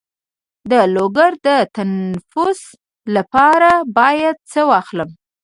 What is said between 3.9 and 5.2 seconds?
باید څه واخلم؟